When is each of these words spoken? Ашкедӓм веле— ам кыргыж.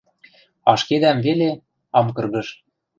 Ашкедӓм 0.71 1.17
веле— 1.25 1.49
ам 1.97 2.07
кыргыж. 2.15 2.47